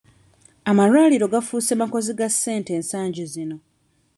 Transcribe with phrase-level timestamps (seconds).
[0.69, 3.57] Amalwaliro gaafuuse makozi ga ssente ensangi zino.